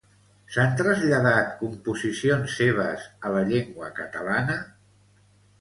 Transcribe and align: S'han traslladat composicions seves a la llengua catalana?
S'han 0.53 0.71
traslladat 0.79 1.51
composicions 1.59 2.55
seves 2.63 3.05
a 3.29 3.33
la 3.37 3.47
llengua 3.53 3.93
catalana? 4.01 4.57